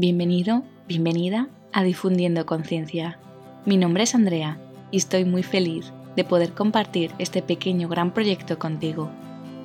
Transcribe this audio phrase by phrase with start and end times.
[0.00, 3.18] Bienvenido, bienvenida a Difundiendo Conciencia.
[3.64, 4.56] Mi nombre es Andrea
[4.92, 9.10] y estoy muy feliz de poder compartir este pequeño gran proyecto contigo.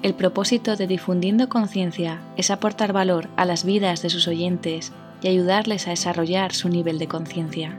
[0.00, 5.28] El propósito de Difundiendo Conciencia es aportar valor a las vidas de sus oyentes y
[5.28, 7.78] ayudarles a desarrollar su nivel de conciencia.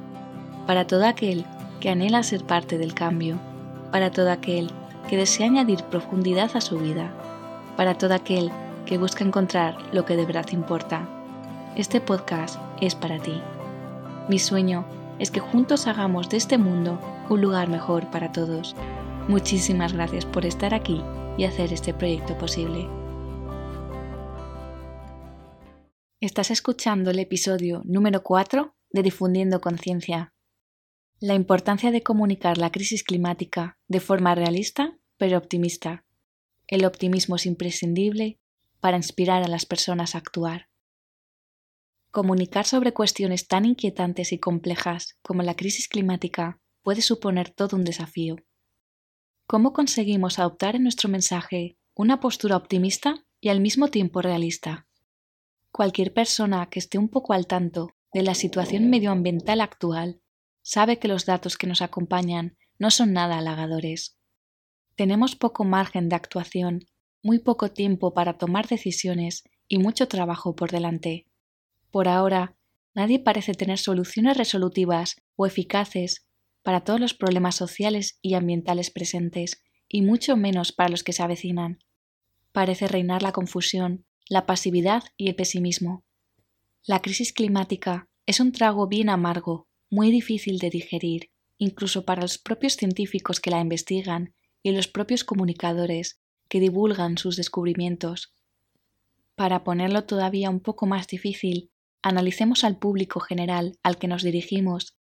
[0.68, 1.46] Para todo aquel
[1.80, 3.40] que anhela ser parte del cambio,
[3.92, 4.70] para todo aquel
[5.10, 7.12] que desea añadir profundidad a su vida,
[7.78, 8.52] para todo aquel
[8.86, 11.23] que busca encontrar lo que de verdad importa.
[11.76, 13.42] Este podcast es para ti.
[14.30, 14.86] Mi sueño
[15.18, 18.76] es que juntos hagamos de este mundo un lugar mejor para todos.
[19.28, 21.02] Muchísimas gracias por estar aquí
[21.36, 22.88] y hacer este proyecto posible.
[26.22, 30.36] Estás escuchando el episodio número 4 de Difundiendo Conciencia.
[31.20, 36.06] La importancia de comunicar la crisis climática de forma realista pero optimista.
[36.68, 38.40] El optimismo es imprescindible
[38.80, 40.68] para inspirar a las personas a actuar.
[42.14, 47.84] Comunicar sobre cuestiones tan inquietantes y complejas como la crisis climática puede suponer todo un
[47.84, 48.36] desafío.
[49.48, 54.86] ¿Cómo conseguimos adoptar en nuestro mensaje una postura optimista y al mismo tiempo realista?
[55.72, 60.22] Cualquier persona que esté un poco al tanto de la situación medioambiental actual
[60.62, 64.20] sabe que los datos que nos acompañan no son nada halagadores.
[64.96, 66.86] Tenemos poco margen de actuación,
[67.24, 71.26] muy poco tiempo para tomar decisiones y mucho trabajo por delante.
[71.94, 72.58] Por ahora,
[72.96, 76.26] nadie parece tener soluciones resolutivas o eficaces
[76.64, 81.22] para todos los problemas sociales y ambientales presentes, y mucho menos para los que se
[81.22, 81.78] avecinan.
[82.52, 86.04] Parece reinar la confusión, la pasividad y el pesimismo.
[86.84, 92.40] La crisis climática es un trago bien amargo, muy difícil de digerir, incluso para los
[92.40, 94.34] propios científicos que la investigan
[94.64, 98.34] y los propios comunicadores que divulgan sus descubrimientos.
[99.36, 101.70] Para ponerlo todavía un poco más difícil,
[102.04, 104.96] analicemos al público general al que nos dirigimos.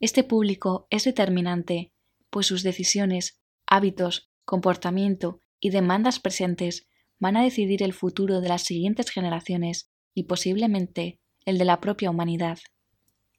[0.00, 1.92] Este público es determinante,
[2.30, 6.88] pues sus decisiones, hábitos, comportamiento y demandas presentes
[7.18, 12.10] van a decidir el futuro de las siguientes generaciones y posiblemente el de la propia
[12.10, 12.58] humanidad.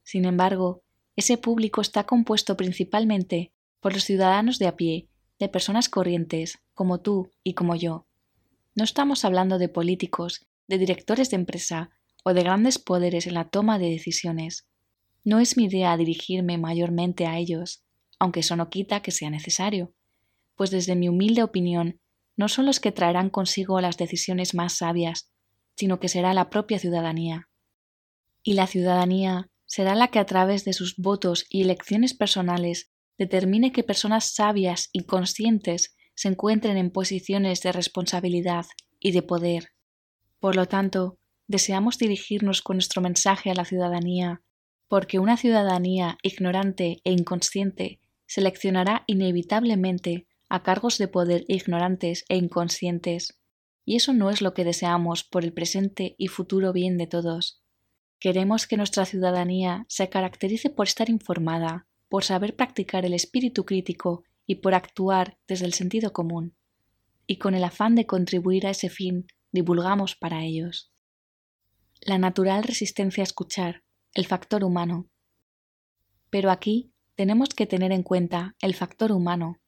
[0.04, 0.84] Sin embargo,
[1.16, 5.10] ese público está compuesto principalmente por los ciudadanos de a pie,
[5.40, 8.06] de personas corrientes, como tú y como yo.
[8.76, 11.90] No estamos hablando de políticos, de directores de empresa
[12.24, 14.68] o de grandes poderes en la toma de decisiones.
[15.24, 17.84] No es mi idea dirigirme mayormente a ellos,
[18.20, 19.94] aunque eso no quita que sea necesario,
[20.56, 22.00] pues desde mi humilde opinión
[22.38, 25.32] no son los que traerán consigo las decisiones más sabias,
[25.76, 27.50] sino que será la propia ciudadanía.
[28.44, 33.72] Y la ciudadanía será la que a través de sus votos y elecciones personales determine
[33.72, 38.66] que personas sabias y conscientes se encuentren en posiciones de responsabilidad
[39.00, 39.70] y de poder.
[40.40, 41.20] Por lo tanto,
[41.52, 44.42] deseamos dirigirnos con nuestro mensaje a la ciudadanía,
[44.88, 53.38] porque una ciudadanía ignorante e inconsciente seleccionará inevitablemente a cargos de poder ignorantes e inconscientes,
[53.84, 57.62] y eso no es lo que deseamos por el presente y futuro bien de todos.
[58.20, 64.24] Queremos que nuestra ciudadanía se caracterice por estar informada, por saber practicar el espíritu crítico
[64.46, 66.56] y por actuar desde el sentido común.
[67.28, 70.91] Y con el afán de contribuir a ese fin, divulgamos para ellos
[72.02, 75.08] la natural resistencia a escuchar, el factor humano.
[76.30, 79.60] Pero aquí tenemos que tener en cuenta el factor humano,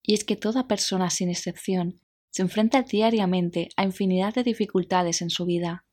[0.00, 2.00] y es que toda persona sin excepción
[2.30, 5.84] se enfrenta diariamente a infinidad de dificultades en su vida.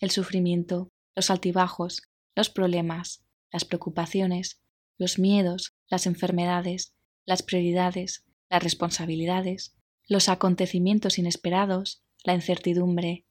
[0.00, 2.02] El sufrimiento, los altibajos,
[2.34, 4.60] los problemas, las preocupaciones,
[4.98, 9.74] los miedos, las enfermedades, las prioridades, las responsabilidades,
[10.06, 13.24] los acontecimientos inesperados, la incertidumbre.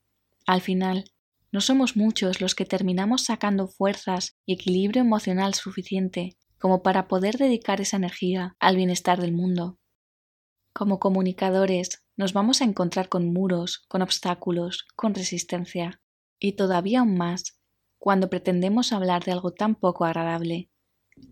[0.46, 1.11] Al final,
[1.52, 7.36] no somos muchos los que terminamos sacando fuerzas y equilibrio emocional suficiente como para poder
[7.36, 9.78] dedicar esa energía al bienestar del mundo.
[10.72, 16.00] Como comunicadores nos vamos a encontrar con muros, con obstáculos, con resistencia,
[16.38, 17.60] y todavía aún más
[17.98, 20.70] cuando pretendemos hablar de algo tan poco agradable.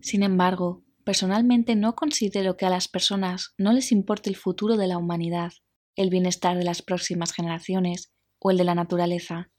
[0.01, 4.87] Sin embargo, personalmente no considero que a las personas no les importe el futuro de
[4.87, 5.51] la humanidad,
[5.95, 9.49] el bienestar de las próximas generaciones o el de la naturaleza.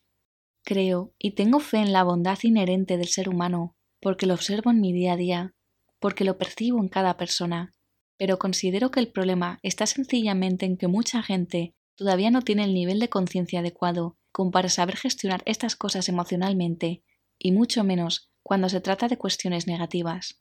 [0.64, 4.81] Creo y tengo fe en la bondad inherente del ser humano, porque lo observo en
[4.81, 5.55] mi día a día,
[5.99, 7.73] porque lo percibo en cada persona,
[8.17, 12.75] pero considero que el problema está sencillamente en que mucha gente todavía no tiene el
[12.75, 17.03] nivel de conciencia adecuado como para saber gestionar estas cosas emocionalmente,
[17.38, 20.41] y mucho menos cuando se trata de cuestiones negativas.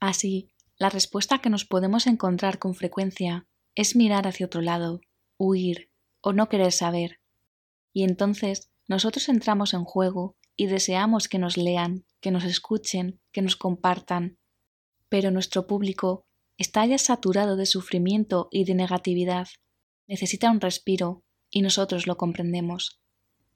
[0.00, 5.00] Así, la respuesta que nos podemos encontrar con frecuencia es mirar hacia otro lado,
[5.38, 5.90] huir
[6.20, 7.20] o no querer saber.
[7.92, 13.42] Y entonces nosotros entramos en juego y deseamos que nos lean, que nos escuchen, que
[13.42, 14.38] nos compartan.
[15.08, 16.26] Pero nuestro público
[16.58, 19.48] está ya saturado de sufrimiento y de negatividad.
[20.06, 23.00] Necesita un respiro y nosotros lo comprendemos.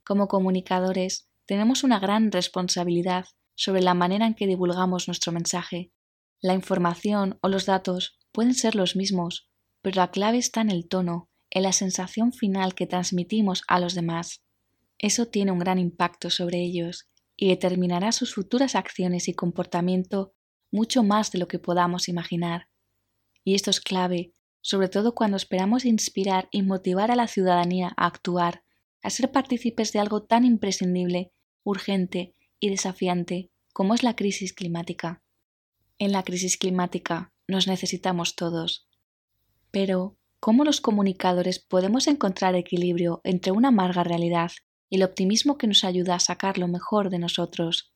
[0.05, 5.93] Como comunicadores, tenemos una gran responsabilidad sobre la manera en que divulgamos nuestro mensaje.
[6.41, 9.49] La información o los datos pueden ser los mismos,
[9.83, 13.94] pero la clave está en el tono, en la sensación final que transmitimos a los
[13.94, 14.43] demás.
[14.99, 20.33] Eso tiene un gran impacto sobre ellos y determinará sus futuras acciones y comportamiento
[20.71, 22.69] mucho más de lo que podamos imaginar.
[23.45, 24.33] Y esto es clave,
[24.63, 28.63] sobre todo cuando esperamos inspirar y motivar a la ciudadanía a actuar,
[29.03, 31.33] a ser partícipes de algo tan imprescindible,
[31.63, 35.23] urgente y desafiante como es la crisis climática.
[35.99, 38.89] En la crisis climática nos necesitamos todos.
[39.71, 44.53] Pero, ¿cómo los comunicadores podemos encontrar equilibrio entre una amarga realidad
[44.88, 47.94] y el optimismo que nos ayuda a sacar lo mejor de nosotros?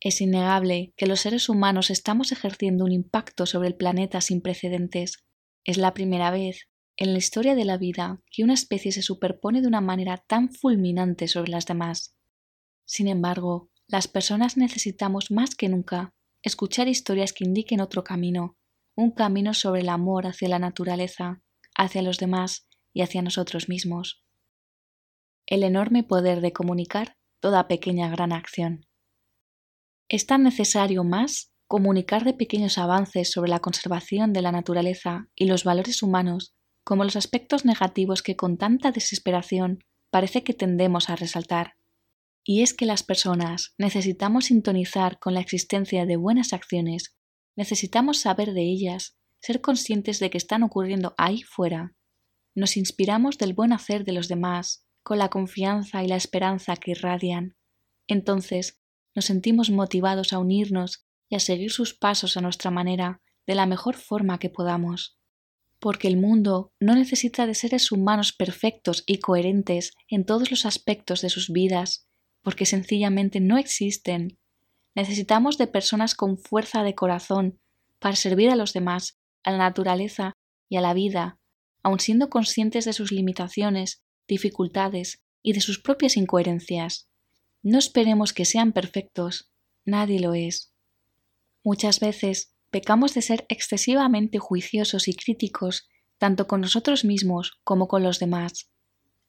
[0.00, 5.24] Es innegable que los seres humanos estamos ejerciendo un impacto sobre el planeta sin precedentes.
[5.64, 9.62] Es la primera vez en la historia de la vida que una especie se superpone
[9.62, 12.16] de una manera tan fulminante sobre las demás.
[12.84, 18.58] Sin embargo, las personas necesitamos más que nunca escuchar historias que indiquen otro camino,
[18.94, 21.42] un camino sobre el amor hacia la naturaleza,
[21.76, 24.23] hacia los demás y hacia nosotros mismos.
[25.46, 28.86] El enorme poder de comunicar toda pequeña gran acción.
[30.08, 35.46] Es tan necesario más comunicar de pequeños avances sobre la conservación de la naturaleza y
[35.46, 39.80] los valores humanos como los aspectos negativos que con tanta desesperación
[40.10, 41.74] parece que tendemos a resaltar.
[42.42, 47.16] Y es que las personas necesitamos sintonizar con la existencia de buenas acciones,
[47.56, 51.94] necesitamos saber de ellas, ser conscientes de que están ocurriendo ahí fuera.
[52.54, 56.92] Nos inspiramos del buen hacer de los demás, con la confianza y la esperanza que
[56.92, 57.54] irradian.
[58.08, 58.80] Entonces
[59.14, 63.66] nos sentimos motivados a unirnos y a seguir sus pasos a nuestra manera, de la
[63.66, 65.18] mejor forma que podamos.
[65.78, 71.20] Porque el mundo no necesita de seres humanos perfectos y coherentes en todos los aspectos
[71.20, 72.08] de sus vidas,
[72.42, 74.38] porque sencillamente no existen.
[74.94, 77.60] Necesitamos de personas con fuerza de corazón
[77.98, 80.32] para servir a los demás, a la naturaleza
[80.68, 81.38] y a la vida,
[81.82, 87.08] aun siendo conscientes de sus limitaciones, dificultades y de sus propias incoherencias.
[87.62, 89.50] No esperemos que sean perfectos,
[89.84, 90.72] nadie lo es.
[91.62, 95.88] Muchas veces pecamos de ser excesivamente juiciosos y críticos
[96.18, 98.70] tanto con nosotros mismos como con los demás.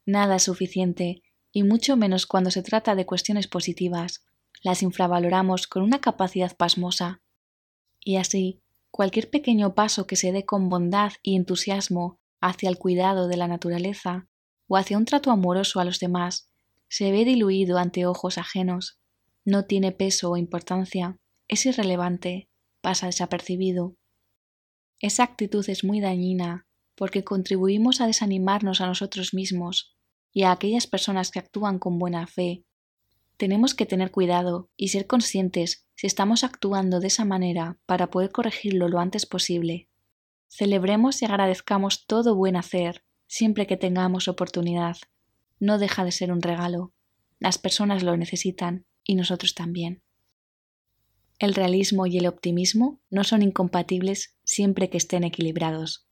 [0.06, 4.25] Nada es suficiente, y mucho menos cuando se trata de cuestiones positivas.
[4.62, 7.21] Las infravaloramos con una capacidad pasmosa.
[8.00, 13.27] Y así, cualquier pequeño paso que se dé con bondad y entusiasmo hacia el cuidado
[13.27, 14.27] de la naturaleza
[14.67, 16.50] o hacia un trato amoroso a los demás
[16.88, 19.00] se ve diluido ante ojos ajenos,
[19.44, 21.17] no tiene peso o importancia,
[21.47, 22.50] es irrelevante,
[22.81, 23.95] pasa desapercibido.
[25.00, 26.65] Esa actitud es muy dañina
[26.95, 29.95] porque contribuimos a desanimarnos a nosotros mismos
[30.31, 32.63] y a aquellas personas que actúan con buena fe.
[33.38, 38.31] Tenemos que tener cuidado y ser conscientes si estamos actuando de esa manera para poder
[38.31, 39.89] corregirlo lo antes posible.
[40.47, 44.98] Celebremos y agradezcamos todo buen hacer siempre que tengamos oportunidad
[45.60, 46.94] no deja de ser un regalo.
[47.39, 50.04] Las personas lo necesitan y nosotros también.
[51.38, 56.08] El realismo y el optimismo no son incompatibles siempre que estén equilibrados.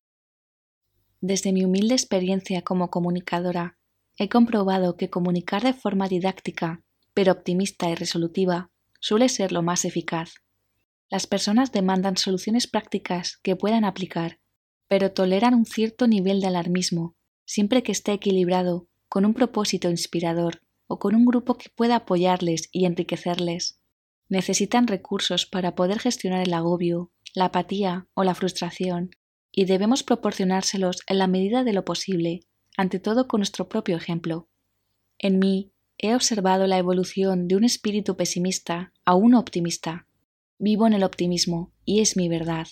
[1.22, 3.78] Desde mi humilde experiencia como comunicadora,
[4.18, 9.86] he comprobado que comunicar de forma didáctica, pero optimista y resolutiva, suele ser lo más
[9.86, 10.36] eficaz.
[11.10, 14.40] Las personas demandan soluciones prácticas que puedan aplicar,
[14.88, 20.62] pero toleran un cierto nivel de alarmismo, siempre que esté equilibrado con un propósito inspirador
[20.88, 23.80] o con un grupo que pueda apoyarles y enriquecerles.
[24.30, 29.12] Necesitan recursos para poder gestionar el agobio, la apatía o la frustración,
[29.52, 32.42] y debemos proporcionárselos en la medida de lo posible,
[32.76, 34.50] ante todo con nuestro propio ejemplo.
[35.20, 40.08] En mí he observado la evolución de un espíritu pesimista a uno optimista.
[40.58, 42.68] Vivo en el optimismo y es mi verdad,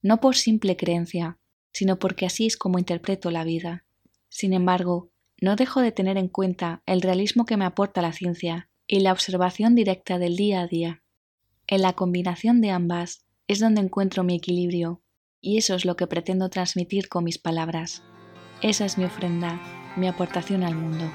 [0.00, 1.38] no por simple creencia,
[1.72, 3.84] sino porque así es como interpreto la vida.
[4.28, 5.10] Sin embargo,
[5.40, 9.12] no dejo de tener en cuenta el realismo que me aporta la ciencia y la
[9.12, 11.02] observación directa del día a día.
[11.66, 15.02] En la combinación de ambas es donde encuentro mi equilibrio,
[15.40, 18.02] y eso es lo que pretendo transmitir con mis palabras.
[18.62, 19.60] Esa es mi ofrenda,
[19.96, 21.10] mi aportación al mundo.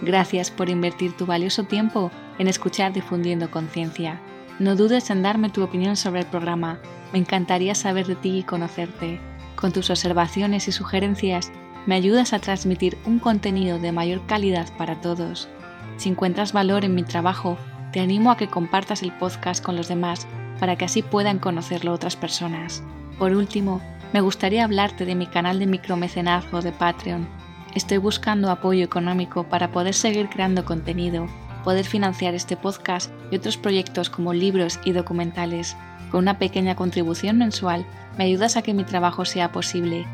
[0.00, 4.22] Gracias por invertir tu valioso tiempo en escuchar Difundiendo Conciencia.
[4.60, 6.80] No dudes en darme tu opinión sobre el programa.
[7.12, 9.20] Me encantaría saber de ti y conocerte.
[9.56, 11.50] Con tus observaciones y sugerencias
[11.86, 15.48] me ayudas a transmitir un contenido de mayor calidad para todos.
[15.96, 17.56] Si encuentras valor en mi trabajo,
[17.92, 20.26] te animo a que compartas el podcast con los demás
[20.60, 22.82] para que así puedan conocerlo otras personas.
[23.18, 23.80] Por último,
[24.12, 27.28] me gustaría hablarte de mi canal de micromecenazgo de Patreon.
[27.74, 31.26] Estoy buscando apoyo económico para poder seguir creando contenido,
[31.64, 35.76] poder financiar este podcast y otros proyectos como libros y documentales.
[36.10, 37.86] Con una pequeña contribución mensual
[38.16, 40.06] me ayudas a que mi trabajo sea posible.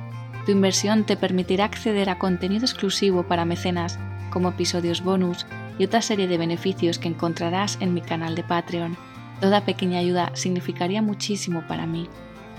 [0.45, 3.99] Tu inversión te permitirá acceder a contenido exclusivo para mecenas,
[4.31, 5.47] como episodios bonus
[5.79, 8.97] y otra serie de beneficios que encontrarás en mi canal de Patreon.
[9.41, 12.09] Toda pequeña ayuda significaría muchísimo para mí.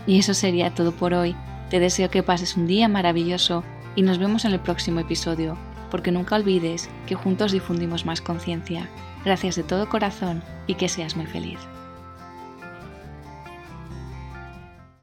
[0.08, 1.36] Y eso sería todo por hoy.
[1.70, 3.63] Te deseo que pases un día maravilloso
[3.96, 5.58] y nos vemos en el próximo episodio,
[5.92, 8.89] porque nunca olvides que juntos difundimos más conciencia.
[9.24, 11.60] Gracias de todo corazón y que seas muy feliz.